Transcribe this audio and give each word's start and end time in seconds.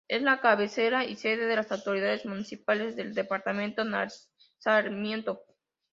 Es 0.07 0.23
la 0.23 0.39
cabecera 0.41 1.05
y 1.05 1.15
sede 1.15 1.45
de 1.45 1.55
las 1.55 1.71
autoridades 1.71 2.25
municipales 2.25 2.95
del 2.95 3.13
departamento 3.13 3.83
Sarmiento. 4.57 5.43